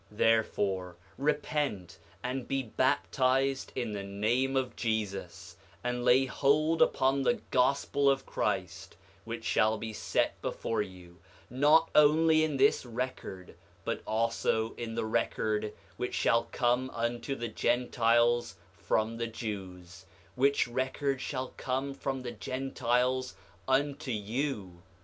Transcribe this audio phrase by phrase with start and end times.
[0.11, 7.21] 7:8 Therefore repent, and be baptized in the name of Jesus, and lay hold upon
[7.21, 8.95] the gospel of Christ,
[9.25, 11.19] which shall be set before you,
[11.51, 13.53] not only in this record
[13.85, 20.67] but also in the record which shall come unto the Gentiles from the Jews, which
[20.67, 23.35] record shall come from the Gentiles
[23.67, 24.81] unto you.